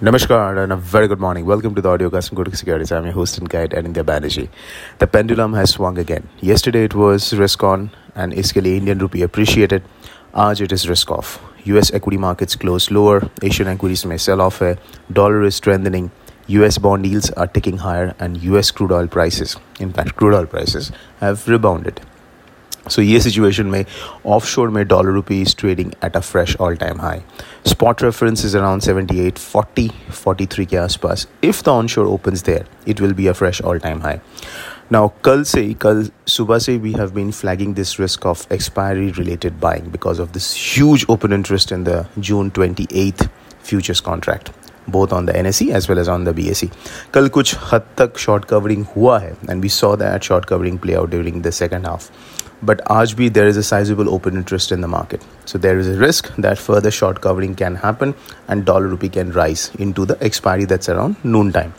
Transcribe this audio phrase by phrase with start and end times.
[0.00, 1.44] Namaskar and a very good morning.
[1.44, 2.92] Welcome to the audiocast from Kotak Securities.
[2.92, 4.48] I'm your host and guide, Anindya Banerjee.
[5.00, 6.28] The pendulum has swung again.
[6.40, 9.82] Yesterday it was risk on and इसके Indian rupee appreciated.
[10.36, 11.40] आज it is risk off.
[11.64, 13.28] US equity markets close lower.
[13.42, 14.78] Asian equities may sell off A
[15.12, 16.12] Dollar is strengthening.
[16.46, 20.46] US bond yields are ticking higher and US crude oil prices, in fact crude oil
[20.46, 22.00] prices, have rebounded.
[22.90, 23.84] सो ये situation में
[24.26, 27.20] offshore में dollar rupees trading at a fresh all time high
[27.66, 31.26] spot reference is around seventy eight forty forty three के आसपास.
[31.44, 34.16] If the onshore opens there it will be a fresh all time high
[34.92, 39.10] now कल से ही, कल सुबह से we have been flagging this risk of expiry
[39.18, 43.28] related buying because of this huge open interest in the June twenty eighth
[43.64, 44.50] futures contract
[44.87, 46.69] both on the NSE as well as on the BSE.
[47.13, 50.93] कल कुछ हद तक short covering हुआ है and we saw that short covering play
[50.93, 52.09] out during the second half
[52.67, 55.23] but RGB there is a sizable open interest in the market.
[55.45, 58.13] So there is a risk that further short covering can happen
[58.47, 61.73] and dollar rupee can rise into the expiry that's around noon time.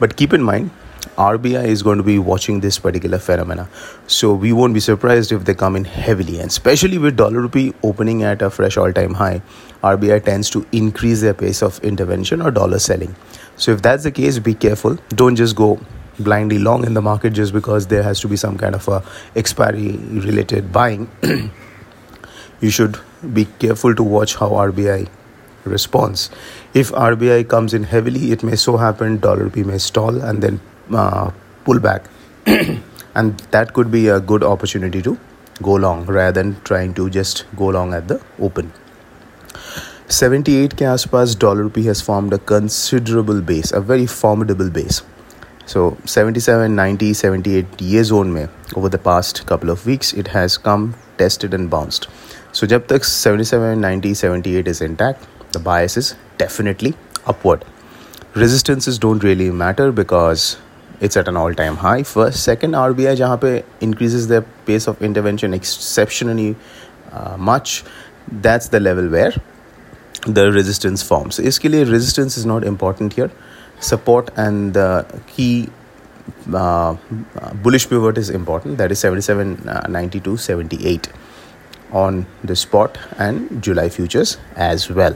[0.00, 0.70] But keep in mind,
[1.17, 3.69] RBI is going to be watching this particular phenomena.
[4.07, 6.39] So we won't be surprised if they come in heavily.
[6.39, 9.41] And especially with dollar rupee opening at a fresh all time high,
[9.83, 13.15] RBI tends to increase their pace of intervention or dollar selling.
[13.55, 14.97] So if that's the case, be careful.
[15.09, 15.79] Don't just go
[16.19, 19.03] blindly long in the market just because there has to be some kind of a
[19.35, 19.93] expiry
[20.27, 21.09] related buying
[22.61, 22.99] you should
[23.33, 25.07] be careful to watch how RBI
[25.63, 26.29] responds
[26.73, 30.59] if RBI comes in heavily it may so happen dollar rupee may stall and then
[30.92, 31.30] uh,
[31.64, 32.04] pull back
[33.14, 35.18] and that could be a good opportunity to
[35.62, 38.72] go long rather than trying to just go long at the open
[40.14, 45.02] 78 के आसपास dollar rupee has formed a considerable base a very formidable base
[45.66, 50.58] so 77, 90, 78 year zone mein, over the past couple of weeks, it has
[50.58, 52.08] come, tested and bounced.
[52.52, 56.94] So jab tak 77, 90, 78 is intact, the bias is definitely
[57.26, 57.64] upward.
[58.34, 60.58] Resistances don't really matter because
[61.01, 62.03] it's at an all-time high.
[62.03, 66.55] First, second, RBI pe increases their pace of intervention exceptionally
[67.11, 67.83] uh, much.
[68.31, 69.33] That's the level where
[70.27, 71.35] the resistance forms.
[71.35, 73.31] So, iske liye resistance is not important here
[73.79, 75.69] support and the key
[76.53, 76.95] uh,
[77.63, 81.09] bullish pivot is important that is 77 uh, 92 78
[81.91, 85.15] on the spot and july futures as well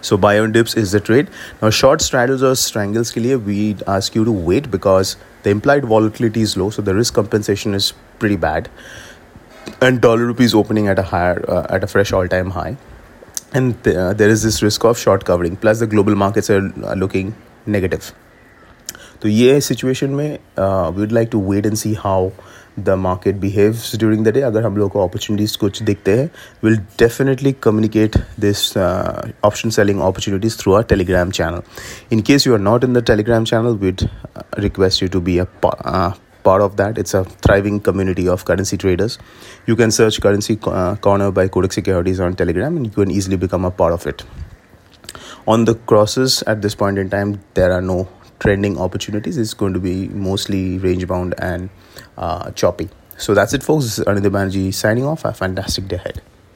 [0.00, 1.28] so buy on dips is the trade.
[1.62, 6.42] Now short straddles or strangles liye we ask you to wait because the implied volatility
[6.42, 8.70] is low so the risk compensation is pretty bad.
[9.80, 12.76] And dollar rupees opening at a higher uh, at a fresh all time high.
[13.52, 15.56] And th- uh, there is this risk of short covering.
[15.56, 17.34] Plus the global markets are, are looking
[17.66, 18.12] negative
[19.22, 20.38] तो ये situation में
[20.96, 22.30] would like to wait and see how
[22.78, 26.30] the market behaves during the day अगर हम लोग को opportunities कुछ दिखते हैं
[26.64, 28.76] will definitely communicate this
[29.44, 31.62] option selling opportunities through our Telegram channel
[32.12, 35.46] in case you are not in the Telegram channel request request you to be a
[36.44, 36.98] part of that.
[36.98, 39.18] It's a thriving community of currency traders.
[39.66, 43.36] You can search Currency uh, Corner by Kotak Securities on Telegram and you can easily
[43.36, 44.24] become a part of it.
[45.46, 48.08] On the crosses at this point in time, there are no
[48.40, 49.38] trending opportunities.
[49.38, 51.70] is going to be mostly range bound and
[52.18, 52.88] uh, choppy.
[53.16, 53.84] So that's it, folks.
[53.84, 55.22] This is Anindya Banerjee signing off.
[55.22, 56.22] Have a fantastic day ahead.